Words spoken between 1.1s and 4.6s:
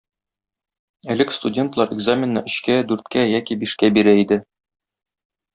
Элек студентлар экзаменны өчкә, дүрткә яки бишкә бирә иде.